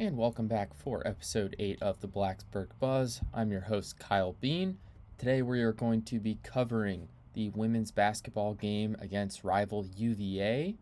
and 0.00 0.16
welcome 0.16 0.48
back 0.48 0.72
for 0.72 1.06
episode 1.06 1.54
8 1.58 1.82
of 1.82 2.00
the 2.00 2.08
Blacksburg 2.08 2.68
Buzz. 2.78 3.20
I'm 3.34 3.52
your 3.52 3.60
host, 3.60 3.98
Kyle 3.98 4.32
Bean. 4.40 4.78
Today 5.18 5.42
we 5.42 5.60
are 5.60 5.74
going 5.74 6.00
to 6.04 6.18
be 6.18 6.38
covering 6.42 7.10
the 7.34 7.50
women's 7.50 7.90
basketball 7.90 8.54
game 8.54 8.96
against 8.98 9.44
rival 9.44 9.86
UVA, 9.94 10.78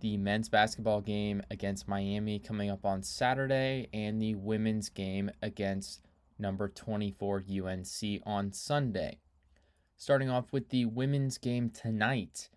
the 0.00 0.16
men's 0.16 0.48
basketball 0.48 1.02
game 1.02 1.42
against 1.50 1.86
Miami 1.86 2.38
coming 2.38 2.70
up 2.70 2.86
on 2.86 3.02
Saturday, 3.02 3.88
and 3.92 4.22
the 4.22 4.36
women's 4.36 4.88
game 4.88 5.30
against 5.42 6.00
number 6.38 6.66
24 6.66 7.44
UNC 7.62 8.22
on 8.24 8.54
Sunday. 8.54 9.18
Starting 9.98 10.30
off 10.30 10.50
with 10.50 10.70
the 10.70 10.86
women's 10.86 11.36
game 11.36 11.68
tonight. 11.68 12.48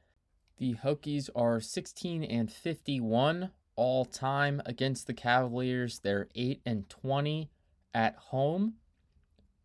The 0.60 0.76
Hokies 0.76 1.30
are 1.36 1.60
16 1.60 2.24
and 2.24 2.50
51 2.50 3.52
all 3.80 4.04
time 4.04 4.62
against 4.66 5.08
the 5.08 5.14
Cavaliers. 5.14 6.00
They're 6.00 6.28
8 6.36 6.62
and 6.66 6.90
20 6.90 7.50
at 7.94 8.16
home 8.16 8.74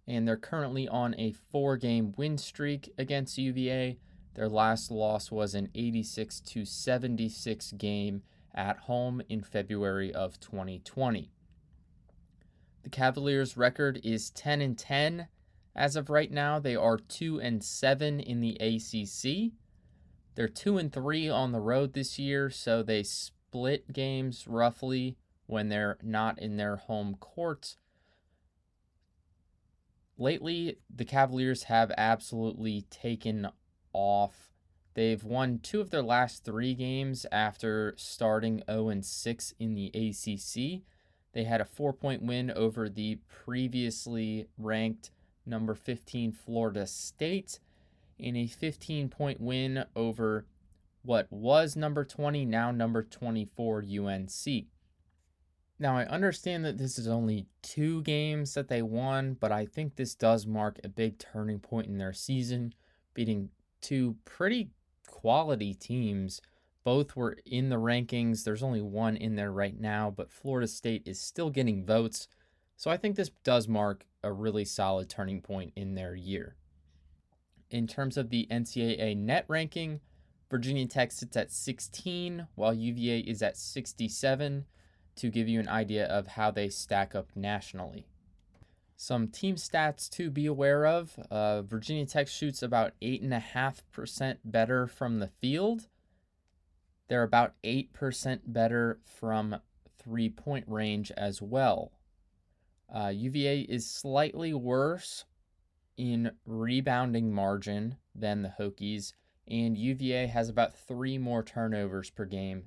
and 0.06 0.28
they're 0.28 0.36
currently 0.36 0.86
on 0.86 1.14
a 1.18 1.32
four-game 1.32 2.14
win 2.16 2.38
streak 2.38 2.92
against 2.96 3.38
UVA. 3.38 3.98
Their 4.34 4.48
last 4.48 4.90
loss 4.90 5.32
was 5.32 5.54
an 5.54 5.68
86 5.74 6.40
to 6.40 6.64
76 6.64 7.72
game 7.72 8.22
at 8.54 8.78
home 8.78 9.20
in 9.28 9.42
February 9.42 10.12
of 10.12 10.38
2020. 10.38 11.32
The 12.82 12.90
Cavaliers' 12.90 13.56
record 13.56 14.00
is 14.04 14.30
10 14.30 14.60
and 14.60 14.78
10 14.78 15.28
as 15.74 15.96
of 15.96 16.10
right 16.10 16.30
now. 16.30 16.58
They 16.60 16.76
are 16.76 16.98
2 16.98 17.40
and 17.40 17.64
7 17.64 18.20
in 18.20 18.40
the 18.40 18.56
ACC. 18.60 19.52
They're 20.34 20.48
2 20.48 20.78
and 20.78 20.92
3 20.92 21.28
on 21.28 21.52
the 21.52 21.60
road 21.60 21.94
this 21.94 22.18
year, 22.18 22.50
so 22.50 22.82
they 22.82 23.02
split 23.54 23.92
games 23.92 24.48
roughly 24.48 25.16
when 25.46 25.68
they're 25.68 25.96
not 26.02 26.36
in 26.40 26.56
their 26.56 26.74
home 26.74 27.14
court. 27.20 27.76
Lately, 30.18 30.78
the 30.92 31.04
Cavaliers 31.04 31.64
have 31.64 31.92
absolutely 31.96 32.82
taken 32.90 33.48
off. 33.92 34.50
They've 34.94 35.22
won 35.22 35.60
two 35.60 35.80
of 35.80 35.90
their 35.90 36.02
last 36.02 36.44
three 36.44 36.74
games 36.74 37.26
after 37.30 37.94
starting 37.96 38.64
0 38.68 39.00
6 39.00 39.54
in 39.60 39.74
the 39.74 39.86
ACC. 39.94 40.82
They 41.32 41.44
had 41.44 41.60
a 41.60 41.64
four 41.64 41.92
point 41.92 42.24
win 42.24 42.50
over 42.50 42.88
the 42.88 43.20
previously 43.44 44.48
ranked 44.58 45.12
number 45.46 45.76
15 45.76 46.32
Florida 46.32 46.88
State 46.88 47.60
in 48.18 48.34
a 48.34 48.48
15 48.48 49.08
point 49.10 49.40
win 49.40 49.84
over 49.94 50.44
what 51.04 51.26
was 51.30 51.76
number 51.76 52.04
20, 52.04 52.44
now 52.46 52.70
number 52.70 53.02
24 53.02 53.84
UNC. 53.84 54.64
Now, 55.78 55.96
I 55.96 56.06
understand 56.06 56.64
that 56.64 56.78
this 56.78 56.98
is 56.98 57.08
only 57.08 57.46
two 57.62 58.02
games 58.02 58.54
that 58.54 58.68
they 58.68 58.80
won, 58.80 59.36
but 59.38 59.52
I 59.52 59.66
think 59.66 59.96
this 59.96 60.14
does 60.14 60.46
mark 60.46 60.78
a 60.82 60.88
big 60.88 61.18
turning 61.18 61.58
point 61.58 61.88
in 61.88 61.98
their 61.98 62.12
season, 62.12 62.74
beating 63.12 63.50
two 63.80 64.16
pretty 64.24 64.70
quality 65.06 65.74
teams. 65.74 66.40
Both 66.84 67.16
were 67.16 67.36
in 67.44 67.70
the 67.70 67.76
rankings. 67.76 68.44
There's 68.44 68.62
only 68.62 68.82
one 68.82 69.16
in 69.16 69.36
there 69.36 69.52
right 69.52 69.78
now, 69.78 70.10
but 70.10 70.30
Florida 70.30 70.68
State 70.68 71.02
is 71.06 71.20
still 71.20 71.50
getting 71.50 71.84
votes. 71.84 72.28
So 72.76 72.90
I 72.90 72.96
think 72.96 73.16
this 73.16 73.30
does 73.42 73.68
mark 73.68 74.06
a 74.22 74.32
really 74.32 74.64
solid 74.64 75.08
turning 75.08 75.40
point 75.40 75.72
in 75.76 75.94
their 75.94 76.14
year. 76.14 76.56
In 77.70 77.86
terms 77.86 78.16
of 78.16 78.30
the 78.30 78.46
NCAA 78.50 79.16
net 79.16 79.44
ranking, 79.48 80.00
Virginia 80.54 80.86
Tech 80.86 81.10
sits 81.10 81.36
at 81.36 81.50
16, 81.50 82.46
while 82.54 82.72
UVA 82.72 83.18
is 83.18 83.42
at 83.42 83.56
67, 83.56 84.66
to 85.16 85.28
give 85.28 85.48
you 85.48 85.58
an 85.58 85.66
idea 85.66 86.06
of 86.06 86.28
how 86.28 86.52
they 86.52 86.68
stack 86.68 87.12
up 87.12 87.30
nationally. 87.34 88.06
Some 88.94 89.26
team 89.26 89.56
stats 89.56 90.08
to 90.10 90.30
be 90.30 90.46
aware 90.46 90.86
of 90.86 91.18
uh, 91.28 91.62
Virginia 91.62 92.06
Tech 92.06 92.28
shoots 92.28 92.62
about 92.62 92.92
8.5% 93.02 94.36
better 94.44 94.86
from 94.86 95.18
the 95.18 95.26
field. 95.26 95.88
They're 97.08 97.24
about 97.24 97.54
8% 97.64 98.42
better 98.46 99.00
from 99.04 99.56
three 99.98 100.28
point 100.28 100.66
range 100.68 101.10
as 101.16 101.42
well. 101.42 101.90
Uh, 102.94 103.08
UVA 103.12 103.62
is 103.62 103.90
slightly 103.90 104.54
worse 104.54 105.24
in 105.96 106.30
rebounding 106.46 107.32
margin 107.34 107.96
than 108.14 108.42
the 108.42 108.54
Hokies, 108.56 109.14
and 109.48 109.76
UVA 109.76 110.26
has 110.26 110.48
about 110.48 110.74
three 110.74 111.18
more 111.18 111.42
turnovers 111.42 112.10
per 112.10 112.24
game. 112.24 112.64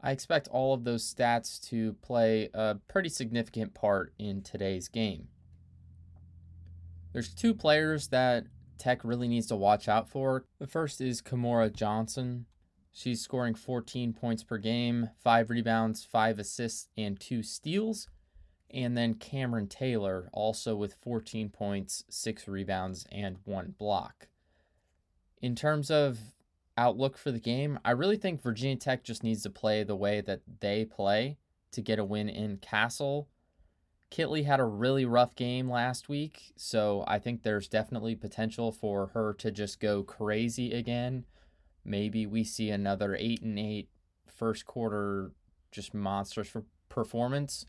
I 0.00 0.12
expect 0.12 0.48
all 0.48 0.72
of 0.72 0.84
those 0.84 1.12
stats 1.12 1.60
to 1.68 1.94
play 2.02 2.48
a 2.54 2.76
pretty 2.88 3.08
significant 3.10 3.74
part 3.74 4.14
in 4.18 4.42
today's 4.42 4.88
game. 4.88 5.28
There's 7.12 7.34
two 7.34 7.54
players 7.54 8.08
that 8.08 8.44
Tech 8.78 9.04
really 9.04 9.28
needs 9.28 9.48
to 9.48 9.56
watch 9.56 9.88
out 9.88 10.08
for. 10.08 10.46
The 10.58 10.66
first 10.66 11.00
is 11.00 11.20
Kymora 11.20 11.72
Johnson. 11.72 12.46
She's 12.92 13.20
scoring 13.20 13.54
14 13.54 14.14
points 14.14 14.42
per 14.42 14.56
game, 14.56 15.10
5 15.22 15.50
rebounds, 15.50 16.04
5 16.04 16.38
assists, 16.38 16.88
and 16.96 17.20
2 17.20 17.42
steals. 17.42 18.08
And 18.70 18.96
then 18.96 19.14
Camryn 19.14 19.68
Taylor, 19.68 20.30
also 20.32 20.76
with 20.76 20.94
14 21.02 21.50
points, 21.50 22.04
6 22.08 22.48
rebounds, 22.48 23.06
and 23.12 23.36
1 23.44 23.74
block. 23.78 24.28
In 25.42 25.54
terms 25.54 25.90
of 25.90 26.18
outlook 26.76 27.16
for 27.16 27.30
the 27.30 27.40
game, 27.40 27.78
I 27.84 27.92
really 27.92 28.16
think 28.16 28.42
Virginia 28.42 28.76
Tech 28.76 29.02
just 29.02 29.22
needs 29.22 29.42
to 29.42 29.50
play 29.50 29.82
the 29.82 29.96
way 29.96 30.20
that 30.20 30.40
they 30.60 30.84
play 30.84 31.38
to 31.72 31.80
get 31.80 31.98
a 31.98 32.04
win 32.04 32.28
in 32.28 32.58
Cassell. 32.58 33.28
Kitley 34.10 34.44
had 34.44 34.58
a 34.60 34.64
really 34.64 35.04
rough 35.04 35.36
game 35.36 35.70
last 35.70 36.08
week, 36.08 36.52
so 36.56 37.04
I 37.06 37.18
think 37.18 37.42
there's 37.42 37.68
definitely 37.68 38.16
potential 38.16 38.72
for 38.72 39.08
her 39.08 39.32
to 39.34 39.50
just 39.52 39.78
go 39.78 40.02
crazy 40.02 40.72
again. 40.72 41.24
Maybe 41.84 42.26
we 42.26 42.42
see 42.42 42.70
another 42.70 43.16
8 43.18 43.42
and 43.42 43.58
8 43.58 43.88
first 44.26 44.66
quarter 44.66 45.30
just 45.70 45.94
monstrous 45.94 46.48
for 46.48 46.64
performance. 46.88 47.66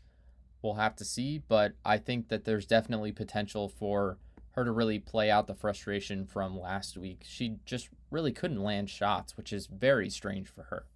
We'll 0.62 0.74
have 0.74 0.96
to 0.96 1.04
see, 1.04 1.38
but 1.38 1.74
I 1.84 1.98
think 1.98 2.28
that 2.28 2.44
there's 2.44 2.66
definitely 2.66 3.12
potential 3.12 3.68
for 3.68 4.18
her 4.52 4.64
to 4.64 4.72
really 4.72 4.98
play 4.98 5.30
out 5.30 5.46
the 5.46 5.54
frustration 5.54 6.26
from 6.26 6.58
last 6.58 6.96
week. 6.96 7.22
She 7.26 7.56
just 7.64 7.88
really 8.10 8.32
couldn't 8.32 8.62
land 8.62 8.90
shots, 8.90 9.36
which 9.36 9.52
is 9.52 9.66
very 9.66 10.10
strange 10.10 10.48
for 10.48 10.64
her. 10.64 10.86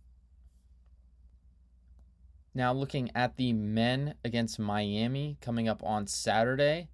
Now, 2.55 2.73
looking 2.73 3.11
at 3.15 3.37
the 3.37 3.53
men 3.53 4.15
against 4.25 4.59
Miami 4.59 5.37
coming 5.41 5.69
up 5.69 5.83
on 5.83 6.07
Saturday. 6.07 6.89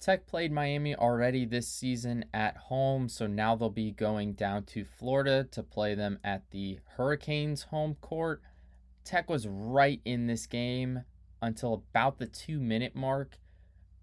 Tech 0.00 0.26
played 0.26 0.50
Miami 0.50 0.96
already 0.96 1.44
this 1.44 1.68
season 1.68 2.24
at 2.34 2.56
home, 2.56 3.08
so 3.08 3.28
now 3.28 3.54
they'll 3.54 3.70
be 3.70 3.92
going 3.92 4.32
down 4.32 4.64
to 4.64 4.84
Florida 4.84 5.44
to 5.52 5.62
play 5.62 5.94
them 5.94 6.18
at 6.24 6.50
the 6.50 6.80
Hurricanes 6.96 7.62
home 7.62 7.94
court. 8.00 8.42
Tech 9.04 9.30
was 9.30 9.46
right 9.46 10.00
in 10.04 10.26
this 10.26 10.46
game 10.46 11.04
until 11.40 11.74
about 11.74 12.18
the 12.18 12.26
two 12.26 12.58
minute 12.58 12.96
mark. 12.96 13.38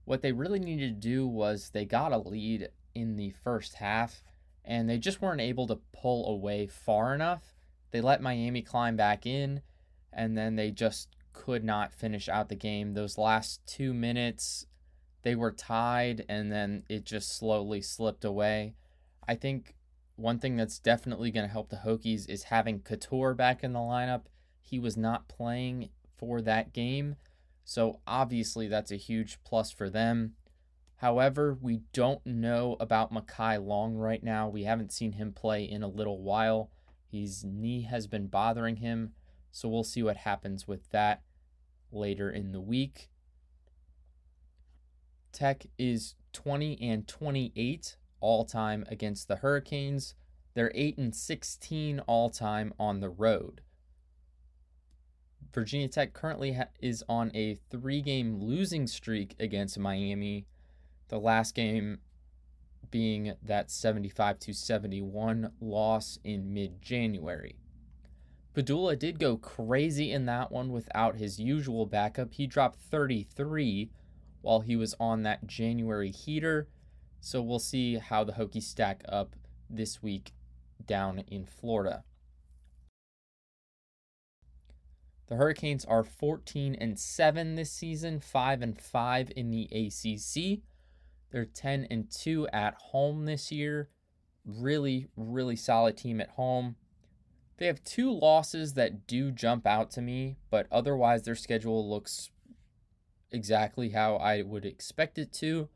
What 0.09 0.23
they 0.23 0.31
really 0.31 0.57
needed 0.57 0.99
to 0.99 1.07
do 1.07 1.27
was 1.27 1.69
they 1.69 1.85
got 1.85 2.11
a 2.11 2.17
lead 2.17 2.69
in 2.95 3.15
the 3.15 3.29
first 3.29 3.75
half 3.75 4.23
and 4.65 4.89
they 4.89 4.97
just 4.97 5.21
weren't 5.21 5.39
able 5.39 5.67
to 5.67 5.81
pull 5.93 6.27
away 6.27 6.65
far 6.65 7.13
enough. 7.13 7.53
They 7.91 8.01
let 8.01 8.19
Miami 8.19 8.63
climb 8.63 8.95
back 8.95 9.27
in 9.27 9.61
and 10.11 10.35
then 10.35 10.55
they 10.55 10.71
just 10.71 11.09
could 11.31 11.63
not 11.63 11.93
finish 11.93 12.27
out 12.27 12.49
the 12.49 12.55
game. 12.55 12.95
Those 12.95 13.19
last 13.19 13.63
two 13.67 13.93
minutes, 13.93 14.65
they 15.21 15.35
were 15.35 15.51
tied 15.51 16.25
and 16.27 16.51
then 16.51 16.85
it 16.89 17.03
just 17.03 17.37
slowly 17.37 17.79
slipped 17.79 18.25
away. 18.25 18.73
I 19.27 19.35
think 19.35 19.75
one 20.15 20.39
thing 20.39 20.55
that's 20.55 20.79
definitely 20.79 21.29
going 21.29 21.45
to 21.45 21.53
help 21.53 21.69
the 21.69 21.83
Hokies 21.85 22.27
is 22.27 22.45
having 22.45 22.79
Cattoor 22.79 23.37
back 23.37 23.63
in 23.63 23.73
the 23.73 23.79
lineup. 23.79 24.23
He 24.59 24.79
was 24.79 24.97
not 24.97 25.27
playing 25.27 25.89
for 26.17 26.41
that 26.41 26.73
game. 26.73 27.15
So 27.69 27.99
obviously 28.07 28.67
that's 28.67 28.89
a 28.91 28.95
huge 28.95 29.37
plus 29.43 29.69
for 29.69 29.91
them. 29.91 30.33
However, 30.95 31.55
we 31.61 31.81
don't 31.93 32.25
know 32.25 32.75
about 32.79 33.13
Mekhi 33.13 33.63
Long 33.63 33.93
right 33.93 34.23
now. 34.23 34.49
We 34.49 34.63
haven't 34.63 34.91
seen 34.91 35.11
him 35.11 35.33
play 35.33 35.65
in 35.65 35.83
a 35.83 35.87
little 35.87 36.19
while. 36.19 36.71
His 37.11 37.43
knee 37.43 37.83
has 37.83 38.07
been 38.07 38.25
bothering 38.25 38.77
him, 38.77 39.11
so 39.51 39.69
we'll 39.69 39.83
see 39.83 40.01
what 40.01 40.17
happens 40.17 40.67
with 40.67 40.89
that 40.89 41.21
later 41.91 42.31
in 42.31 42.53
the 42.53 42.59
week. 42.59 43.11
Tech 45.31 45.67
is 45.77 46.15
20 46.33 46.81
and 46.81 47.07
28 47.07 47.97
all 48.19 48.45
time 48.45 48.83
against 48.89 49.27
the 49.27 49.35
Hurricanes. 49.35 50.15
They're 50.55 50.71
8 50.73 50.97
and 50.97 51.15
16 51.15 51.99
all 52.07 52.31
time 52.31 52.73
on 52.79 52.99
the 52.99 53.11
road. 53.11 53.61
Virginia 55.53 55.87
Tech 55.87 56.13
currently 56.13 56.53
ha- 56.53 56.65
is 56.79 57.03
on 57.09 57.31
a 57.33 57.55
three 57.69 58.01
game 58.01 58.39
losing 58.39 58.87
streak 58.87 59.35
against 59.39 59.79
Miami. 59.79 60.45
The 61.07 61.19
last 61.19 61.55
game 61.55 61.99
being 62.91 63.33
that 63.43 63.71
75 63.71 64.39
to 64.39 64.53
71 64.53 65.51
loss 65.59 66.19
in 66.23 66.53
mid 66.53 66.81
January. 66.81 67.55
Pedulla 68.53 68.97
did 68.97 69.19
go 69.19 69.37
crazy 69.37 70.11
in 70.11 70.25
that 70.25 70.51
one 70.51 70.71
without 70.71 71.15
his 71.15 71.39
usual 71.39 71.85
backup. 71.85 72.33
He 72.33 72.47
dropped 72.47 72.79
33 72.79 73.91
while 74.41 74.61
he 74.61 74.75
was 74.75 74.95
on 74.99 75.23
that 75.23 75.47
January 75.47 76.11
heater. 76.11 76.67
So 77.19 77.41
we'll 77.41 77.59
see 77.59 77.97
how 77.97 78.23
the 78.23 78.33
Hokies 78.33 78.63
stack 78.63 79.03
up 79.07 79.35
this 79.69 80.01
week 80.01 80.31
down 80.85 81.19
in 81.27 81.45
Florida. 81.45 82.03
The 85.29 85.35
Hurricanes 85.35 85.85
are 85.85 86.03
14 86.03 86.73
and 86.73 86.99
7 86.99 87.53
this 87.53 87.71
season, 87.71 88.19
5 88.19 88.61
and 88.63 88.81
5 88.81 89.31
in 89.35 89.51
the 89.51 89.69
ACC. 89.71 90.61
They're 91.31 91.45
10 91.45 91.85
and 91.91 92.11
2 92.11 92.47
at 92.51 92.73
home 92.73 93.25
this 93.25 93.51
year. 93.51 93.89
Really, 94.43 95.07
really 95.15 95.55
solid 95.55 95.97
team 95.97 96.19
at 96.19 96.31
home. 96.31 96.77
They 97.57 97.67
have 97.67 97.83
two 97.83 98.11
losses 98.11 98.73
that 98.73 99.05
do 99.05 99.31
jump 99.31 99.67
out 99.67 99.91
to 99.91 100.01
me, 100.01 100.37
but 100.49 100.65
otherwise 100.71 101.21
their 101.21 101.35
schedule 101.35 101.87
looks 101.87 102.31
exactly 103.31 103.89
how 103.89 104.15
I 104.15 104.41
would 104.41 104.65
expect 104.65 105.19
it 105.19 105.31
to. 105.33 105.69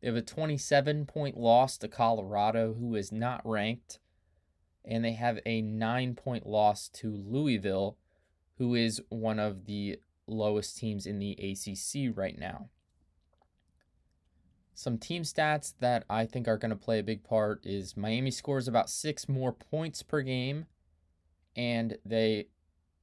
They 0.00 0.06
have 0.06 0.16
a 0.16 0.22
27 0.22 1.04
point 1.04 1.36
loss 1.36 1.76
to 1.78 1.88
Colorado, 1.88 2.72
who 2.72 2.94
is 2.94 3.12
not 3.12 3.42
ranked, 3.44 3.98
and 4.82 5.04
they 5.04 5.12
have 5.12 5.40
a 5.44 5.60
9 5.60 6.14
point 6.14 6.46
loss 6.46 6.88
to 6.90 7.10
Louisville, 7.14 7.98
who 8.58 8.74
is 8.74 9.00
one 9.08 9.38
of 9.38 9.66
the 9.66 9.98
lowest 10.26 10.76
teams 10.78 11.06
in 11.06 11.18
the 11.18 11.32
ACC 11.32 12.16
right 12.16 12.38
now. 12.38 12.68
Some 14.74 14.98
team 14.98 15.22
stats 15.22 15.74
that 15.80 16.04
I 16.10 16.26
think 16.26 16.48
are 16.48 16.58
going 16.58 16.70
to 16.70 16.76
play 16.76 16.98
a 16.98 17.04
big 17.04 17.22
part 17.22 17.64
is 17.64 17.96
Miami 17.96 18.32
scores 18.32 18.66
about 18.66 18.90
six 18.90 19.28
more 19.28 19.52
points 19.52 20.02
per 20.02 20.20
game, 20.22 20.66
and 21.54 21.96
they 22.04 22.48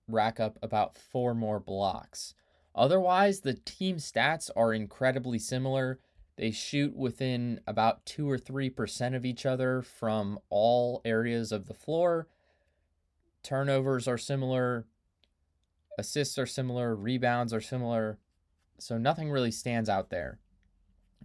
rack 0.07 0.39
up 0.39 0.59
about 0.61 0.97
four 0.97 1.33
more 1.33 1.59
blocks. 1.59 2.33
Otherwise, 2.75 3.41
the 3.41 3.53
team 3.53 3.97
stats 3.97 4.49
are 4.55 4.73
incredibly 4.73 5.39
similar. 5.39 5.99
They 6.37 6.51
shoot 6.51 6.95
within 6.95 7.61
about 7.67 8.05
2 8.05 8.29
or 8.29 8.37
3% 8.37 9.15
of 9.15 9.25
each 9.25 9.45
other 9.45 9.81
from 9.81 10.39
all 10.49 11.01
areas 11.05 11.51
of 11.51 11.67
the 11.67 11.73
floor. 11.73 12.27
Turnovers 13.43 14.07
are 14.07 14.17
similar. 14.17 14.85
Assists 15.97 16.37
are 16.37 16.45
similar, 16.45 16.95
rebounds 16.95 17.53
are 17.53 17.61
similar, 17.61 18.17
so 18.79 18.97
nothing 18.97 19.29
really 19.29 19.51
stands 19.51 19.89
out 19.89 20.09
there. 20.09 20.39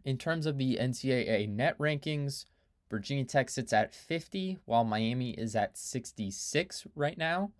In 0.04 0.18
terms 0.18 0.46
of 0.46 0.58
the 0.58 0.78
NCAA 0.80 1.48
net 1.48 1.78
rankings, 1.78 2.44
Virginia 2.88 3.24
Tech 3.24 3.50
sits 3.50 3.72
at 3.72 3.94
50, 3.94 4.58
while 4.64 4.84
Miami 4.84 5.30
is 5.30 5.56
at 5.56 5.76
66 5.76 6.86
right 6.94 7.18
now. 7.18 7.50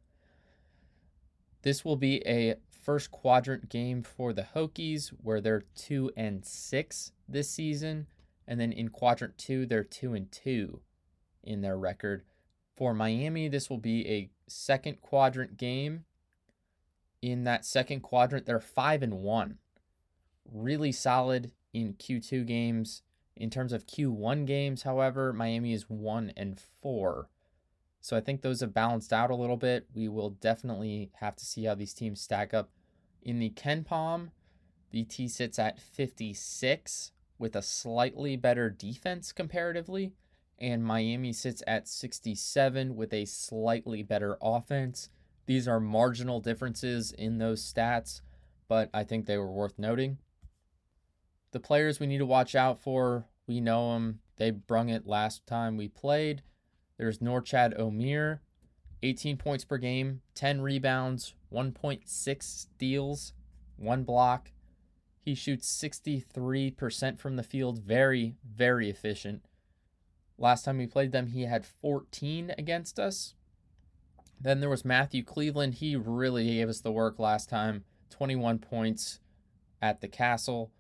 This 1.63 1.85
will 1.85 1.97
be 1.97 2.25
a 2.27 2.57
first 2.71 3.11
quadrant 3.11 3.69
game 3.69 4.03
for 4.03 4.33
the 4.33 4.47
Hokies, 4.55 5.09
where 5.09 5.41
they're 5.41 5.65
2 5.75 6.13
and 6.17 6.45
6 6.45 7.13
this 7.29 7.51
season. 7.51 8.07
And 8.47 8.61
then 8.61 8.71
in 8.71 8.91
quadrant 8.91 9.37
2, 9.39 9.67
they're 9.67 9.83
2 9.83 10.15
and 10.15 10.31
2 10.31 10.81
in 11.43 11.63
their 11.63 11.77
record. 11.77 12.23
For 12.77 12.95
Miami, 12.95 13.49
this 13.49 13.69
will 13.69 13.79
be 13.79 14.07
a 14.07 14.31
second 14.47 15.01
quadrant 15.01 15.57
game 15.57 16.05
in 17.23 17.45
that 17.45 17.65
second 17.65 18.01
quadrant, 18.01 18.47
they're 18.47 18.61
five 18.61 19.03
and 19.03 19.15
one. 19.15 19.59
Really 20.51 20.93
solid 20.93 21.53
in 21.73 21.95
Q2 21.95 22.47
games. 22.47 23.03
In 23.37 23.51
terms 23.51 23.73
of 23.73 23.87
Q1 23.87 24.47
games, 24.47 24.83
however, 24.83 25.33
Miami 25.33 25.73
is 25.73 25.91
one 25.91 26.33
and 26.37 26.59
four. 26.59 27.29
So 28.01 28.17
I 28.17 28.21
think 28.21 28.41
those 28.41 28.61
have 28.61 28.73
balanced 28.73 29.13
out 29.13 29.31
a 29.31 29.37
little 29.37 29.57
bit. 29.57 29.89
We 29.95 30.09
will 30.09 30.31
definitely 30.31 31.11
have 31.17 31.37
to 31.37 31.45
see 31.45 31.65
how 31.65 31.75
these 31.75 31.93
teams 31.93 32.21
stack 32.21 32.55
up. 32.55 32.71
In 33.21 33.41
the 33.41 33.51
KenPom, 33.51 34.31
VT 34.95 35.29
sits 35.29 35.59
at 35.59 35.81
56 35.81 37.11
with 37.39 37.57
a 37.57 37.63
slightly 37.63 38.37
better 38.37 38.71
defense 38.71 39.33
comparatively, 39.33 40.13
and 40.59 40.85
Miami 40.85 41.33
sits 41.33 41.63
at 41.67 41.89
67 41.89 42.97
with 42.97 43.13
a 43.13 43.25
slightly 43.25 44.03
better 44.03 44.39
offense. 44.41 45.11
These 45.47 45.69
are 45.69 45.81
marginal 45.81 46.41
differences 46.41 47.13
in 47.13 47.39
those 47.39 47.63
stats, 47.63 48.21
but 48.69 48.91
I 48.93 49.05
think 49.05 49.27
they 49.27 49.39
were 49.39 49.51
worth 49.51 49.79
noting. 49.79 50.19
The 51.53 51.61
players 51.61 52.01
we 52.01 52.07
need 52.07 52.19
to 52.19 52.27
watch 52.27 52.55
out 52.55 52.81
for, 52.81 53.27
we 53.47 53.61
know 53.61 53.93
them. 53.95 54.21
They 54.37 54.51
brung 54.51 54.89
it 54.89 55.07
last 55.07 55.47
time 55.47 55.77
we 55.77 55.89
played. 55.89 56.43
There's 56.99 57.19
Norchad 57.19 57.79
Omier, 57.79 58.41
18 59.03 59.37
points 59.37 59.65
per 59.65 59.79
game, 59.79 60.23
10 60.35 60.61
rebounds, 60.61 61.35
1.6 61.53 62.43
steals, 62.43 63.33
one 63.77 64.03
block. 64.03 64.51
He 65.21 65.35
shoots 65.35 65.69
63% 65.83 67.19
from 67.19 67.37
the 67.37 67.43
field, 67.43 67.79
very, 67.79 68.37
very 68.45 68.91
efficient. 68.91 69.45
Last 70.39 70.65
time 70.65 70.79
we 70.79 70.87
played 70.87 71.13
them, 71.13 71.29
he 71.29 71.43
had 71.43 71.65
14 71.65 72.55
against 72.59 72.99
us. 72.99 73.35
Then 74.41 74.61
there 74.61 74.69
was 74.69 74.85
Matthew 74.85 75.23
Cleveland. 75.25 75.75
He 75.75 75.97
really 75.97 76.47
gave 76.47 76.69
us 76.69 76.81
the 76.81 76.93
work 76.93 77.19
last 77.19 77.49
time 77.49 77.85
21 78.11 78.59
points 78.59 79.21
at 79.83 80.01
the 80.01 80.09
Cassell. 80.09 80.71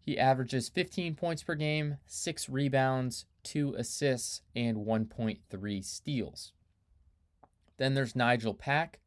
He 0.00 0.18
averages 0.18 0.68
15 0.68 1.14
points 1.16 1.42
per 1.42 1.54
game, 1.54 1.98
6 2.06 2.48
rebounds, 2.48 3.26
2 3.42 3.74
assists, 3.76 4.42
and 4.54 4.78
1.3 4.78 5.84
steals. 5.84 6.52
Then 7.76 7.94
there's 7.94 8.16
Nigel 8.16 8.54
Pack, 8.54 9.00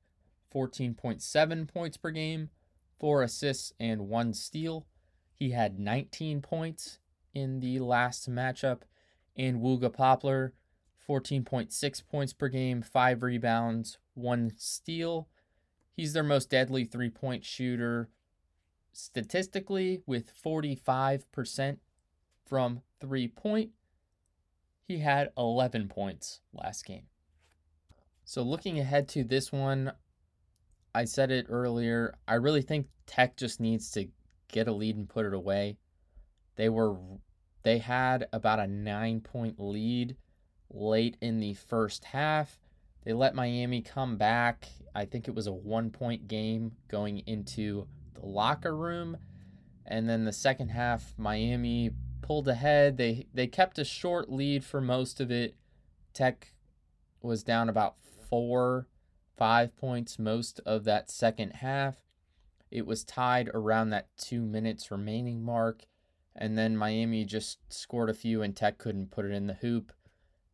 14.7 0.54 1.68
points 1.68 1.98
per 1.98 2.12
game, 2.12 2.50
4 3.00 3.24
assists, 3.24 3.74
and 3.80 4.10
1 4.10 4.34
steal. 4.34 4.86
He 5.34 5.52
had 5.52 5.80
19 5.80 6.42
points 6.42 7.00
in 7.34 7.62
the 7.62 7.80
last 7.80 8.30
matchup. 8.30 8.82
And 9.38 9.62
Wooga 9.62 9.92
Poplar, 9.94 10.54
14.6 11.10 12.08
points 12.08 12.34
per 12.34 12.48
game, 12.48 12.84
five 12.84 13.24
rebounds, 13.24 13.98
one 14.14 14.52
steal. 14.58 15.28
He's 15.92 16.14
their 16.14 16.24
most 16.24 16.50
deadly 16.50 16.86
three 16.86 17.10
point 17.10 17.44
shooter 17.44 18.10
statistically 18.94 20.02
with 20.06 20.32
45% 20.32 21.78
from 22.46 22.82
three 23.02 23.28
point. 23.28 23.72
He 24.88 25.00
had 25.00 25.30
11 25.38 25.88
points 25.88 26.42
last 26.54 26.86
game. 26.86 27.04
So, 28.24 28.44
looking 28.44 28.80
ahead 28.80 29.08
to 29.10 29.24
this 29.24 29.52
one, 29.52 29.92
I 30.94 31.06
said 31.06 31.32
it 31.32 31.48
earlier. 31.50 32.14
I 32.28 32.36
really 32.36 32.62
think 32.62 32.88
Tech 33.08 33.36
just 33.36 33.60
needs 33.60 33.90
to 33.92 34.08
get 34.48 34.68
a 34.68 34.72
lead 34.72 34.96
and 34.96 35.10
put 35.10 35.26
it 35.26 35.34
away. 35.34 35.78
They 36.56 36.70
were 36.70 36.96
they 37.64 37.80
had 37.80 38.28
about 38.32 38.60
a 38.60 38.68
9 38.68 39.22
point 39.22 39.60
lead 39.60 40.16
late 40.72 41.18
in 41.22 41.40
the 41.40 41.54
first 41.54 42.06
half. 42.06 42.60
They 43.04 43.14
let 43.14 43.36
Miami 43.36 43.82
come 43.82 44.18
back. 44.18 44.68
I 44.94 45.06
think 45.06 45.28
it 45.28 45.36
was 45.36 45.48
a 45.48 45.54
one 45.54 45.90
point 45.90 46.28
game 46.28 46.74
going 46.88 47.20
into 47.20 47.88
the 48.14 48.26
locker 48.26 48.76
room. 48.76 49.18
And 49.86 50.08
then 50.08 50.26
the 50.26 50.34
second 50.34 50.70
half, 50.70 51.14
Miami 51.18 51.92
pulled 52.22 52.48
ahead. 52.48 52.98
They 52.98 53.26
they 53.34 53.48
kept 53.48 53.80
a 53.80 53.86
short 53.86 54.32
lead 54.32 54.64
for 54.64 54.82
most 54.82 55.20
of 55.20 55.32
it. 55.32 55.56
Tech 56.14 56.54
was 57.22 57.44
down 57.44 57.70
about 57.70 57.96
four, 58.30 58.88
five 59.38 59.76
points 59.76 60.20
most 60.20 60.60
of 60.66 60.84
that 60.84 61.10
second 61.10 61.52
half. 61.56 61.96
It 62.70 62.86
was 62.86 63.04
tied 63.04 63.50
around 63.54 63.90
that 63.90 64.10
two 64.18 64.46
minutes 64.46 64.92
remaining 64.92 65.44
mark. 65.44 65.86
And 66.36 66.58
then 66.58 66.78
Miami 66.78 67.26
just 67.26 67.58
scored 67.70 68.10
a 68.10 68.14
few 68.14 68.42
and 68.42 68.56
Tech 68.56 68.78
couldn't 68.78 69.12
put 69.12 69.26
it 69.26 69.32
in 69.32 69.48
the 69.48 69.56
hoop 69.56 69.92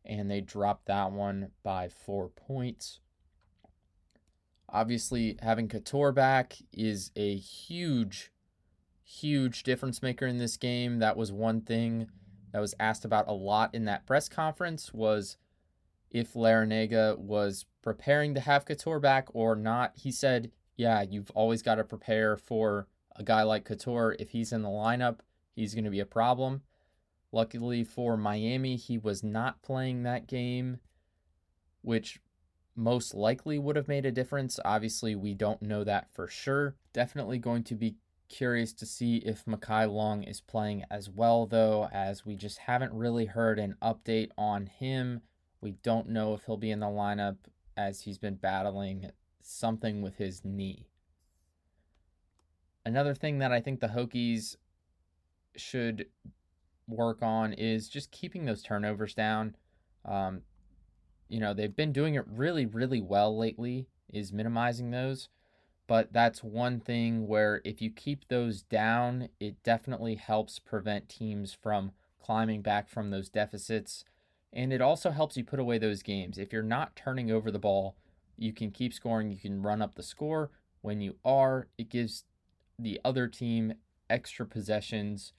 and 0.06 0.30
they 0.30 0.40
dropped 0.40 0.86
that 0.86 1.12
one 1.12 1.50
by 1.62 1.88
four 1.88 2.28
points. 2.28 3.00
Obviously, 4.68 5.36
having 5.42 5.68
Cattoor 5.68 6.14
back 6.14 6.56
is 6.72 7.10
a 7.16 7.36
huge, 7.36 8.32
huge 9.04 9.62
difference 9.62 10.02
maker 10.02 10.26
in 10.26 10.38
this 10.38 10.56
game. 10.56 10.98
That 10.98 11.16
was 11.16 11.32
one 11.32 11.60
thing 11.60 12.08
that 12.52 12.60
was 12.60 12.74
asked 12.80 13.04
about 13.04 13.28
a 13.28 13.32
lot 13.32 13.74
in 13.74 13.84
that 13.84 14.06
press 14.06 14.28
conference 14.28 14.92
was 14.92 15.36
if 16.10 16.34
Larrañaga 16.34 17.18
was 17.18 17.66
preparing 17.82 18.34
to 18.34 18.40
have 18.40 18.64
Cattoor 18.64 19.00
back 19.00 19.28
or 19.32 19.54
not. 19.54 19.92
He 19.94 20.10
said, 20.10 20.50
yeah, 20.76 21.02
you've 21.02 21.30
always 21.30 21.62
got 21.62 21.76
to 21.76 21.84
prepare 21.84 22.36
for 22.36 22.88
a 23.14 23.22
guy 23.22 23.42
like 23.42 23.68
Cattoor. 23.68 24.16
If 24.18 24.30
he's 24.30 24.52
in 24.52 24.62
the 24.62 24.68
lineup, 24.68 25.20
he's 25.54 25.74
going 25.74 25.84
to 25.84 25.90
be 25.90 26.00
a 26.00 26.06
problem. 26.06 26.62
Luckily 27.32 27.84
for 27.84 28.16
Miami, 28.16 28.76
he 28.76 28.98
was 28.98 29.22
not 29.22 29.62
playing 29.62 30.02
that 30.02 30.26
game, 30.26 30.78
which 31.82 32.20
most 32.74 33.14
likely 33.14 33.58
would 33.58 33.76
have 33.76 33.88
made 33.88 34.06
a 34.06 34.12
difference. 34.12 34.60
Obviously, 34.64 35.14
we 35.14 35.34
don't 35.34 35.62
know 35.62 35.82
that 35.84 36.08
for 36.12 36.28
sure. 36.28 36.76
Definitely 36.92 37.38
going 37.38 37.64
to 37.64 37.74
be 37.74 37.96
curious 38.28 38.72
to 38.74 38.86
see 38.86 39.16
if 39.18 39.44
Mekhi 39.44 39.90
Long 39.90 40.22
is 40.22 40.40
playing 40.40 40.84
as 40.90 41.08
well, 41.08 41.46
though, 41.46 41.88
as 41.92 42.26
we 42.26 42.36
just 42.36 42.58
haven't 42.58 42.92
really 42.92 43.26
heard 43.26 43.58
an 43.58 43.76
update 43.82 44.30
on 44.36 44.66
him. 44.66 45.22
We 45.60 45.72
don't 45.82 46.08
know 46.08 46.34
if 46.34 46.44
he'll 46.44 46.56
be 46.56 46.70
in 46.70 46.80
the 46.80 46.86
lineup 46.86 47.36
as 47.76 48.02
he's 48.02 48.18
been 48.18 48.36
battling 48.36 49.10
something 49.42 50.02
with 50.02 50.16
his 50.16 50.44
knee. 50.44 50.88
Another 52.84 53.14
thing 53.14 53.38
that 53.38 53.52
I 53.52 53.60
think 53.60 53.80
the 53.80 53.88
Hokies 53.88 54.56
should 55.56 56.06
work 56.88 57.22
on 57.22 57.52
is 57.52 57.88
just 57.88 58.10
keeping 58.10 58.44
those 58.44 58.62
turnovers 58.62 59.14
down. 59.14 59.56
Um, 60.04 60.42
you 61.28 61.40
know, 61.40 61.52
they've 61.54 61.74
been 61.74 61.92
doing 61.92 62.14
it 62.14 62.24
really, 62.28 62.66
really 62.66 63.00
well 63.00 63.36
lately, 63.36 63.88
is 64.12 64.32
minimizing 64.32 64.90
those. 64.90 65.28
But 65.88 66.12
that's 66.12 66.42
one 66.42 66.80
thing 66.80 67.28
where 67.28 67.60
if 67.64 67.80
you 67.80 67.90
keep 67.90 68.28
those 68.28 68.62
down, 68.62 69.28
it 69.38 69.62
definitely 69.62 70.16
helps 70.16 70.58
prevent 70.58 71.08
teams 71.08 71.56
from 71.60 71.92
climbing 72.20 72.62
back 72.62 72.88
from 72.88 73.10
those 73.10 73.28
deficits. 73.28 74.04
And 74.52 74.72
it 74.72 74.80
also 74.80 75.10
helps 75.10 75.36
you 75.36 75.44
put 75.44 75.60
away 75.60 75.78
those 75.78 76.02
games. 76.02 76.38
If 76.38 76.52
you're 76.52 76.62
not 76.62 76.96
turning 76.96 77.30
over 77.30 77.50
the 77.50 77.58
ball, 77.58 77.96
you 78.36 78.52
can 78.52 78.70
keep 78.70 78.92
scoring, 78.92 79.30
you 79.30 79.38
can 79.38 79.62
run 79.62 79.80
up 79.80 79.94
the 79.94 80.02
score. 80.02 80.50
When 80.82 81.00
you 81.00 81.16
are, 81.24 81.68
it 81.78 81.88
gives 81.88 82.24
the 82.78 83.00
other 83.04 83.28
team 83.28 83.74
extra 84.10 84.46
possessions 84.46 85.32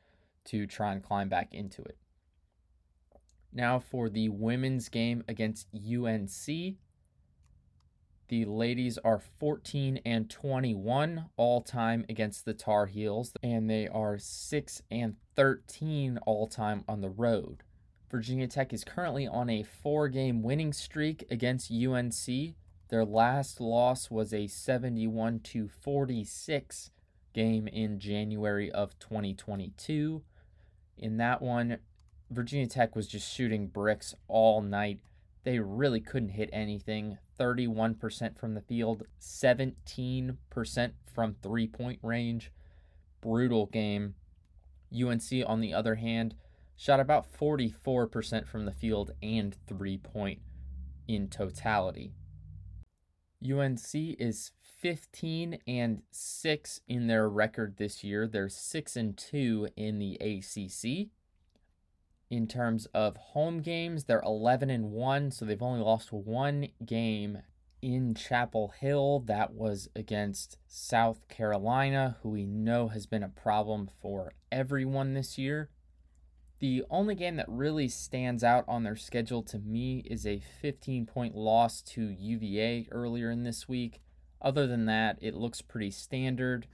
to 0.48 0.68
try 0.68 0.92
and 0.92 1.04
climb 1.04 1.30
back 1.30 1.54
into 1.54 1.82
it. 1.84 1.98
Now 3.54 3.80
for 3.80 4.10
the 4.10 4.30
women's 4.30 4.90
game 4.90 5.24
against 5.28 5.68
UNC. 5.74 6.78
The 8.30 8.44
ladies 8.44 8.98
are 8.98 9.22
14 9.40 10.02
and 10.06 10.30
21 10.30 11.30
all 11.38 11.62
time 11.62 12.06
against 12.10 12.44
the 12.44 12.54
Tar 12.54 12.88
Heels, 12.88 13.32
and 13.42 13.70
they 13.70 13.88
are 13.88 14.18
6 14.18 14.82
and 14.92 15.16
13 15.36 16.20
all 16.26 16.48
time 16.48 16.84
on 16.90 17.00
the 17.00 17.10
road. 17.10 17.64
Virginia 18.12 18.48
Tech 18.48 18.74
is 18.74 18.84
currently 18.84 19.28
on 19.28 19.50
a 19.50 19.64
four 19.64 20.10
game 20.10 20.42
winning 20.42 20.74
streak 20.74 21.26
against 21.30 21.72
UNC. 21.72 22.56
Their 22.90 23.06
last 23.06 23.60
loss 23.60 24.12
was 24.12 24.34
a 24.34 24.48
71 24.48 25.40
to 25.42 25.68
46 25.68 26.92
game 27.34 27.68
in 27.68 28.00
January 28.00 28.72
of 28.72 28.98
2022. 29.00 30.24
In 30.98 31.18
that 31.18 31.42
one, 31.42 31.78
Virginia 32.30 32.68
Tech 32.68 32.96
was 32.96 33.08
just 33.08 33.32
shooting 33.32 33.68
bricks 33.68 34.16
all 34.28 34.62
night. 34.62 35.00
They 35.44 35.60
really 35.60 36.02
couldn't 36.02 36.30
hit 36.30 36.50
anything. 36.52 37.18
31% 37.40 38.38
from 38.38 38.54
the 38.54 38.62
field, 38.62 39.04
17% 39.22 40.36
from 41.14 41.36
three 41.42 41.68
point 41.68 42.00
range. 42.02 42.52
Brutal 43.22 43.68
game. 43.68 44.16
UNC, 44.94 45.24
on 45.46 45.62
the 45.62 45.74
other 45.74 45.96
hand, 45.96 46.36
shot 46.76 47.00
about 47.00 47.26
44% 47.32 48.48
from 48.48 48.66
the 48.66 48.72
field 48.72 49.12
and 49.22 49.56
three 49.68 49.98
point 49.98 50.40
in 51.08 51.28
totality. 51.30 52.14
UNC 53.44 53.94
is 53.94 54.52
15 54.80 55.60
and 55.68 56.02
6 56.12 56.82
in 56.88 57.08
their 57.08 57.28
record 57.28 57.78
this 57.78 58.04
year. 58.04 58.28
They're 58.28 58.50
6 58.50 58.96
and 58.96 59.18
2 59.18 59.70
in 59.76 60.00
the 60.00 60.16
ACC. 60.16 61.10
In 62.30 62.48
terms 62.48 62.88
of 62.94 63.18
home 63.18 63.62
games, 63.62 64.04
they're 64.04 64.22
11 64.26 64.70
and 64.70 64.92
1, 64.92 65.32
so 65.32 65.46
they've 65.46 65.62
only 65.62 65.82
lost 65.82 66.12
one 66.12 66.68
game 66.86 67.40
in 67.82 68.14
Chapel 68.16 68.74
Hill. 68.80 69.22
That 69.22 69.54
was 69.54 69.90
against 69.96 70.58
South 70.68 71.28
Carolina, 71.30 72.18
who 72.22 72.30
we 72.30 72.46
know 72.46 72.90
has 72.90 73.06
been 73.06 73.24
a 73.24 73.30
problem 73.30 73.90
for 74.02 74.34
everyone 74.52 75.14
this 75.14 75.38
year. 75.38 75.70
The 76.60 76.84
only 76.90 77.16
game 77.16 77.36
that 77.36 77.48
really 77.48 77.88
stands 77.88 78.44
out 78.44 78.66
on 78.68 78.84
their 78.84 78.96
schedule 78.96 79.44
to 79.44 79.60
me 79.60 80.04
is 80.06 80.26
a 80.26 80.42
15 80.62 81.06
point 81.06 81.36
loss 81.36 81.82
to 81.84 82.10
UVA 82.10 82.88
earlier 82.92 83.30
in 83.30 83.44
this 83.44 83.70
week. 83.70 84.02
Other 84.42 84.68
than 84.68 84.86
that, 84.86 85.18
it 85.22 85.36
looks 85.36 85.62
pretty 85.62 85.92
standard. 85.92 86.68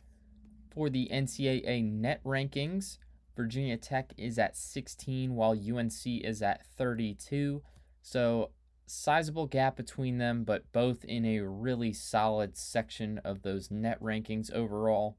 For 0.73 0.89
the 0.89 1.07
NCAA 1.11 1.83
net 1.83 2.23
rankings, 2.23 2.97
Virginia 3.35 3.77
Tech 3.77 4.13
is 4.17 4.39
at 4.39 4.57
16 4.57 5.35
while 5.35 5.51
UNC 5.51 6.05
is 6.05 6.41
at 6.41 6.65
32. 6.77 7.61
So, 8.01 8.49
sizable 8.85 9.47
gap 9.47 9.75
between 9.75 10.17
them, 10.17 10.43
but 10.43 10.71
both 10.71 11.05
in 11.05 11.25
a 11.25 11.41
really 11.41 11.93
solid 11.93 12.57
section 12.57 13.19
of 13.19 13.43
those 13.43 13.71
net 13.71 14.01
rankings 14.01 14.51
overall 14.51 15.17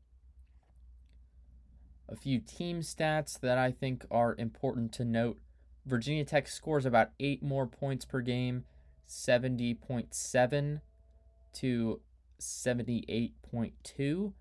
a 2.08 2.16
few 2.16 2.38
team 2.38 2.80
stats 2.80 3.38
that 3.40 3.58
I 3.58 3.70
think 3.70 4.04
are 4.10 4.34
important 4.38 4.92
to 4.92 5.04
note. 5.04 5.38
Virginia 5.86 6.24
Tech 6.24 6.48
scores 6.48 6.86
about 6.86 7.10
eight 7.20 7.42
more 7.42 7.66
points 7.66 8.04
per 8.04 8.20
game, 8.20 8.64
70.7 9.08 10.80
to 11.54 12.00
78.2. 12.44 14.32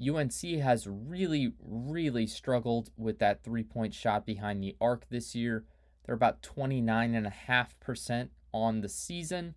UNC 0.00 0.60
has 0.62 0.86
really, 0.86 1.52
really 1.60 2.26
struggled 2.26 2.90
with 2.96 3.18
that 3.18 3.42
three 3.42 3.64
point 3.64 3.92
shot 3.94 4.24
behind 4.24 4.62
the 4.62 4.76
arc 4.80 5.08
this 5.08 5.34
year. 5.34 5.64
They're 6.04 6.14
about 6.14 6.42
29.5% 6.42 8.28
on 8.52 8.80
the 8.80 8.88
season, 8.88 9.54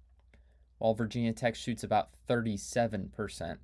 while 0.79 0.93
Virginia 0.93 1.31
Tech 1.33 1.55
shoots 1.55 1.83
about 1.83 2.09
37%. 2.27 3.57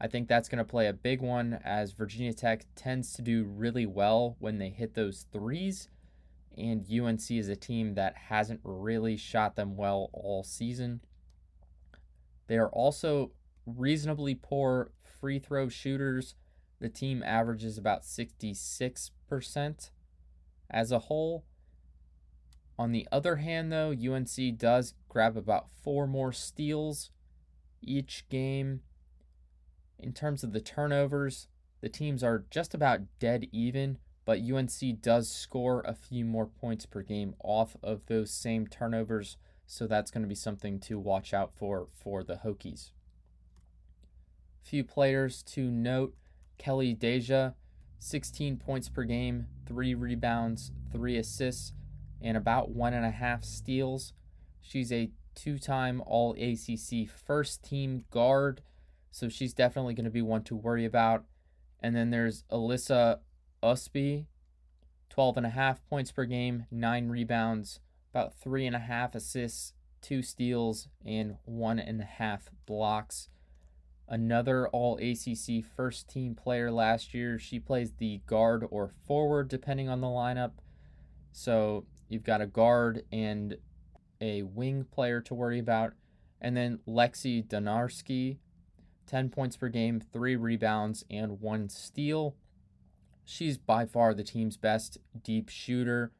I 0.00 0.08
think 0.08 0.28
that's 0.28 0.48
going 0.48 0.58
to 0.58 0.64
play 0.64 0.88
a 0.88 0.92
big 0.92 1.22
one 1.22 1.60
as 1.64 1.92
Virginia 1.92 2.32
Tech 2.32 2.66
tends 2.74 3.12
to 3.14 3.22
do 3.22 3.44
really 3.44 3.86
well 3.86 4.36
when 4.38 4.58
they 4.58 4.68
hit 4.68 4.94
those 4.94 5.26
threes. 5.32 5.88
And 6.56 6.84
UNC 6.90 7.30
is 7.30 7.48
a 7.48 7.56
team 7.56 7.94
that 7.94 8.16
hasn't 8.16 8.60
really 8.64 9.16
shot 9.16 9.56
them 9.56 9.76
well 9.76 10.10
all 10.12 10.42
season. 10.42 11.00
They 12.52 12.58
are 12.58 12.68
also 12.68 13.30
reasonably 13.64 14.34
poor 14.34 14.90
free 15.18 15.38
throw 15.38 15.70
shooters. 15.70 16.34
The 16.80 16.90
team 16.90 17.22
averages 17.22 17.78
about 17.78 18.02
66% 18.02 19.90
as 20.68 20.92
a 20.92 20.98
whole. 20.98 21.46
On 22.78 22.92
the 22.92 23.08
other 23.10 23.36
hand, 23.36 23.72
though, 23.72 23.92
UNC 23.92 24.58
does 24.58 24.92
grab 25.08 25.38
about 25.38 25.70
four 25.82 26.06
more 26.06 26.30
steals 26.30 27.10
each 27.80 28.28
game 28.28 28.82
in 29.98 30.12
terms 30.12 30.44
of 30.44 30.52
the 30.52 30.60
turnovers, 30.60 31.48
the 31.80 31.88
teams 31.88 32.22
are 32.22 32.44
just 32.50 32.74
about 32.74 33.00
dead 33.18 33.46
even, 33.50 33.96
but 34.26 34.40
UNC 34.40 35.00
does 35.00 35.30
score 35.30 35.80
a 35.86 35.94
few 35.94 36.26
more 36.26 36.48
points 36.48 36.84
per 36.84 37.00
game 37.00 37.34
off 37.42 37.78
of 37.82 38.04
those 38.08 38.30
same 38.30 38.66
turnovers, 38.66 39.38
so 39.66 39.86
that's 39.86 40.10
going 40.10 40.22
to 40.22 40.28
be 40.28 40.34
something 40.34 40.78
to 40.80 40.98
watch 40.98 41.32
out 41.32 41.52
for 41.54 41.88
for 41.94 42.22
the 42.22 42.40
Hokies. 42.44 42.90
Few 44.62 44.84
players 44.84 45.42
to 45.42 45.70
note 45.70 46.14
Kelly 46.58 46.94
Deja, 46.94 47.52
16 47.98 48.58
points 48.58 48.88
per 48.88 49.04
game, 49.04 49.46
3 49.66 49.94
rebounds, 49.94 50.70
3 50.92 51.16
assists, 51.16 51.72
and 52.20 52.36
about 52.36 52.70
one 52.70 52.94
and 52.94 53.04
a 53.04 53.10
half 53.10 53.44
steals. 53.44 54.12
She's 54.60 54.92
a 54.92 55.10
two 55.34 55.58
time 55.58 56.02
All 56.06 56.34
ACC 56.34 57.08
first 57.08 57.62
team 57.64 58.04
guard 58.10 58.62
so 59.12 59.28
she's 59.28 59.52
definitely 59.52 59.94
going 59.94 60.06
to 60.06 60.10
be 60.10 60.22
one 60.22 60.42
to 60.44 60.56
worry 60.56 60.86
about. 60.86 61.24
And 61.80 61.94
then 61.94 62.10
there's 62.10 62.44
Alyssa 62.50 63.18
Ustby, 63.62 64.26
12 65.10 65.36
and 65.36 65.46
a 65.46 65.50
half 65.50 65.86
points 65.88 66.10
per 66.10 66.24
game, 66.24 66.64
nine 66.70 67.08
rebounds, 67.08 67.78
about 68.12 68.34
three 68.34 68.66
and 68.66 68.76
a 68.76 68.80
half 68.80 69.14
assists, 69.14 69.72
two 70.00 70.22
steals, 70.22 70.88
and 71.04 71.36
one 71.44 71.78
and 71.78 72.00
a 72.00 72.04
half 72.04 72.50
blocks. 72.66 73.28
Another 74.08 74.68
all 74.68 74.98
ACC 74.98 75.64
first 75.64 76.08
team 76.08 76.34
player 76.34 76.70
last 76.70 77.14
year. 77.14 77.38
She 77.38 77.58
plays 77.58 77.92
the 77.96 78.20
guard 78.26 78.66
or 78.70 78.90
forward, 79.06 79.48
depending 79.48 79.88
on 79.88 80.00
the 80.00 80.08
lineup. 80.08 80.52
So 81.32 81.86
you've 82.08 82.24
got 82.24 82.42
a 82.42 82.46
guard 82.46 83.04
and 83.10 83.56
a 84.20 84.42
wing 84.42 84.84
player 84.92 85.20
to 85.22 85.34
worry 85.34 85.58
about. 85.58 85.94
And 86.40 86.56
then 86.56 86.80
Lexi 86.86 87.46
Donarski, 87.46 88.36
10 89.06 89.30
points 89.30 89.56
per 89.56 89.68
game, 89.68 90.00
three 90.00 90.36
rebounds, 90.36 91.04
and 91.10 91.40
one 91.40 91.68
steal. 91.70 92.36
She's 93.24 93.56
by 93.56 93.86
far 93.86 94.12
the 94.12 94.24
team's 94.24 94.56
best 94.56 94.98
deep 95.22 95.48
shooter. 95.48 96.12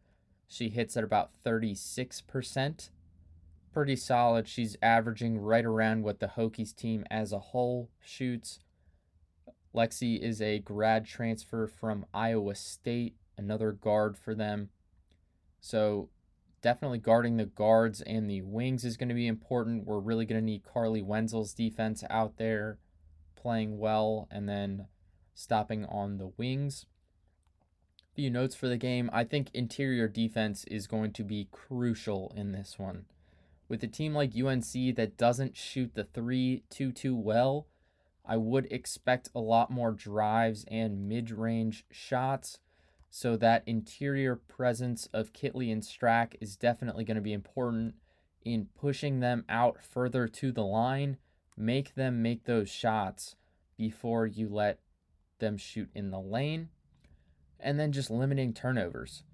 She 0.53 0.69
hits 0.69 0.99
at 0.99 1.05
about 1.05 1.31
36%. 1.47 2.91
Pretty 3.73 3.97
solid. 3.97 4.47
She's 4.47 4.77
averaging 4.83 5.39
right 5.39 5.65
around 5.65 6.03
what 6.03 6.21
the 6.21 6.33
Hokies 6.37 6.77
team 6.77 7.07
as 7.11 7.33
a 7.33 7.39
whole 7.39 7.89
shoots. 8.05 8.59
Lexi 9.75 10.21
is 10.21 10.43
a 10.43 10.59
grad 10.59 11.07
transfer 11.07 11.67
from 11.67 12.05
Iowa 12.13 12.55
State, 12.55 13.17
another 13.39 13.73
guard 13.73 14.19
for 14.19 14.35
them. 14.35 14.69
So 15.59 16.11
definitely 16.61 16.99
guarding 16.99 17.39
the 17.39 17.47
guards 17.47 18.03
and 18.03 18.29
the 18.29 18.43
wings 18.43 18.85
is 18.85 18.99
going 18.99 19.09
to 19.09 19.15
be 19.15 19.29
important. 19.29 19.87
We're 19.87 20.01
really 20.01 20.27
going 20.27 20.43
to 20.43 20.45
need 20.45 20.65
Carleigh 20.71 21.03
Wenzel's 21.03 21.55
defense 21.55 22.05
out 22.11 22.37
there 22.37 22.77
playing 23.37 23.79
well 23.79 24.29
and 24.31 24.47
then 24.47 24.87
stopping 25.35 25.87
on 25.87 26.19
the 26.19 26.31
wings. 26.37 26.85
Few 28.15 28.31
notes 28.31 28.55
for 28.55 28.69
the 28.69 28.77
game. 28.77 29.09
I 29.13 29.25
think 29.25 29.49
interior 29.55 30.07
defense 30.07 30.65
is 30.65 30.87
going 30.87 31.13
to 31.15 31.25
be 31.25 31.49
crucial 31.51 32.31
in 32.37 32.53
this 32.53 32.79
one. 32.79 33.07
With 33.69 33.83
a 33.83 33.87
team 33.87 34.13
like 34.13 34.37
UNC 34.37 34.97
that 34.97 35.17
doesn't 35.17 35.57
shoot 35.57 35.95
the 35.95 36.05
3 36.05 36.63
2 36.69 36.93
2 36.93 37.17
well, 37.17 37.69
I 38.25 38.37
would 38.37 38.71
expect 38.71 39.31
a 39.35 39.41
lot 39.41 39.71
more 39.71 39.93
drives 39.93 40.67
and 40.69 41.09
mid 41.09 41.31
range 41.31 41.87
shots. 41.91 42.59
So 43.09 43.37
that 43.39 43.63
interior 43.67 44.37
presence 44.37 45.09
of 45.15 45.33
Kitley 45.33 45.73
and 45.73 45.83
Strack 45.83 46.35
is 46.41 46.57
definitely 46.57 47.05
going 47.05 47.15
to 47.17 47.23
be 47.23 47.33
important 47.33 47.95
in 48.45 48.69
pushing 48.79 49.21
them 49.21 49.45
out 49.49 49.83
further 49.83 50.29
to 50.29 50.53
the 50.53 50.65
line. 50.65 51.17
Make 51.57 51.95
them 51.95 52.23
make 52.23 52.45
those 52.45 52.71
shots 52.71 53.37
before 53.79 54.27
you 54.27 54.51
let 54.51 54.81
them 55.39 55.57
shoot 55.57 55.89
in 55.95 56.11
the 56.11 56.21
lane. 56.21 56.69
And 57.63 57.79
then 57.79 57.93
just 57.93 58.11
limiting 58.11 58.53
turnovers. 58.53 59.25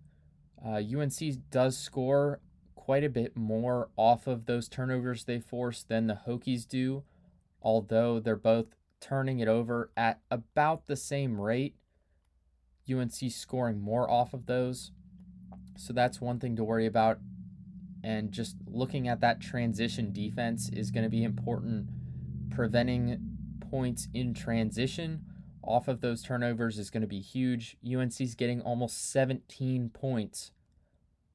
Uh, 0.64 0.80
UNC 0.80 1.50
does 1.50 1.78
score 1.78 2.40
quite 2.74 3.04
a 3.04 3.10
bit 3.10 3.36
more 3.36 3.88
off 3.96 4.26
of 4.26 4.46
those 4.46 4.68
turnovers 4.68 5.24
they 5.24 5.40
force 5.40 5.82
than 5.82 6.06
the 6.06 6.20
Hokies 6.26 6.66
do, 6.66 7.04
although 7.62 8.20
they're 8.20 8.36
both 8.36 8.66
turning 9.00 9.40
it 9.40 9.48
over 9.48 9.90
at 9.96 10.20
about 10.30 10.86
the 10.86 10.96
same 10.96 11.40
rate. 11.40 11.74
UNC 12.90 13.30
scoring 13.30 13.80
more 13.80 14.10
off 14.10 14.34
of 14.34 14.46
those. 14.46 14.90
So 15.76 15.92
that's 15.92 16.20
one 16.20 16.38
thing 16.40 16.56
to 16.56 16.64
worry 16.64 16.86
about. 16.86 17.18
And 18.02 18.32
just 18.32 18.56
looking 18.66 19.06
at 19.06 19.20
that 19.20 19.40
transition 19.40 20.12
defense 20.12 20.68
is 20.70 20.90
going 20.90 21.04
to 21.04 21.10
be 21.10 21.24
important. 21.24 21.88
Preventing 22.50 23.20
points 23.70 24.08
in 24.14 24.34
transition 24.34 25.24
off 25.68 25.86
of 25.86 26.00
those 26.00 26.22
turnovers 26.22 26.78
is 26.78 26.88
going 26.88 27.02
to 27.02 27.06
be 27.06 27.20
huge. 27.20 27.76
UNC's 27.86 28.34
getting 28.34 28.62
almost 28.62 29.10
17 29.10 29.90
points 29.90 30.50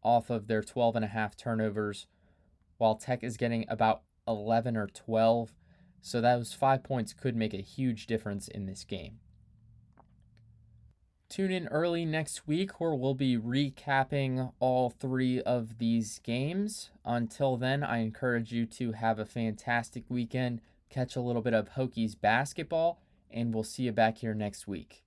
off 0.02 0.32
of 0.32 0.48
their 0.48 0.64
12 0.64 0.96
and 0.96 1.06
a 1.06 1.10
half 1.10 1.38
turnovers, 1.38 2.08
while 2.78 2.96
Tech 2.96 3.24
is 3.24 3.38
getting 3.38 3.64
about 3.70 4.02
11 4.28 4.76
or 4.76 4.88
12. 4.88 5.54
So 6.02 6.20
those 6.20 6.52
five 6.52 6.84
points 6.84 7.14
could 7.14 7.36
make 7.36 7.54
a 7.54 7.62
huge 7.62 8.08
difference 8.08 8.48
in 8.48 8.66
this 8.66 8.84
game. 8.84 9.20
Tune 11.30 11.52
in 11.52 11.68
early 11.68 12.04
next 12.04 12.48
week 12.48 12.80
where 12.80 12.94
we'll 12.94 13.14
be 13.14 13.38
recapping 13.38 14.52
all 14.60 14.90
three 14.90 15.42
of 15.42 15.78
these 15.78 16.20
games. 16.20 16.90
Until 17.06 17.56
then, 17.56 17.84
I 17.84 18.00
encourage 18.00 18.52
you 18.52 18.66
to 18.66 18.92
have 18.94 19.20
a 19.20 19.26
fantastic 19.26 20.04
weekend, 20.10 20.62
catch 20.90 21.16
a 21.16 21.22
little 21.22 21.42
bit 21.42 21.54
of 21.54 21.72
Hokies 21.72 22.20
basketball, 22.20 23.00
and 23.34 23.54
we'll 23.54 23.64
see 23.64 23.84
you 23.84 23.92
back 23.92 24.20
here 24.20 24.34
next 24.34 24.68
week. 24.68 25.04